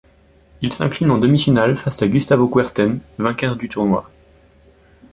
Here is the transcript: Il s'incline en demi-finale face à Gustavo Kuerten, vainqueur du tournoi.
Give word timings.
Il 0.63 0.73
s'incline 0.73 1.11
en 1.11 1.19
demi-finale 1.19 1.75
face 1.77 2.01
à 2.01 2.07
Gustavo 2.07 2.47
Kuerten, 2.47 3.01
vainqueur 3.19 3.55
du 3.55 3.69
tournoi. 3.69 4.09